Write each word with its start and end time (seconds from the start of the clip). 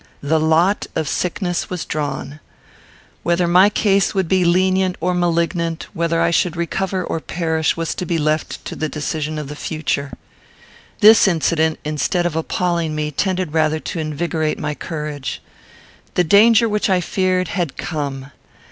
The 0.23 0.39
lot 0.39 0.87
of 0.95 1.07
sickness 1.07 1.69
was 1.69 1.85
drawn. 1.85 2.39
Whether 3.21 3.47
my 3.47 3.69
case 3.69 4.15
would 4.15 4.27
be 4.27 4.43
lenient 4.43 4.95
or 4.99 5.13
malignant, 5.13 5.85
whether 5.93 6.19
I 6.19 6.31
should 6.31 6.57
recover 6.57 7.03
or 7.03 7.19
perish, 7.19 7.77
was 7.77 7.93
to 7.93 8.07
be 8.07 8.17
left 8.17 8.65
to 8.65 8.75
the 8.75 8.89
decision 8.89 9.37
of 9.37 9.47
the 9.47 9.55
future. 9.55 10.11
This 11.01 11.27
incident, 11.27 11.77
instead 11.85 12.25
of 12.25 12.35
appalling 12.35 12.95
me, 12.95 13.11
tended 13.11 13.53
rather 13.53 13.79
to 13.79 13.99
invigorate 13.99 14.57
my 14.57 14.73
courage. 14.73 15.39
The 16.15 16.23
danger 16.23 16.67
which 16.67 16.89
I 16.89 16.99
feared 16.99 17.49
had 17.49 17.77
come. 17.77 18.31